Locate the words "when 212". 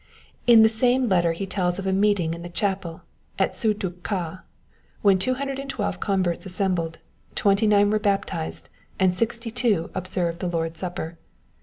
5.03-5.99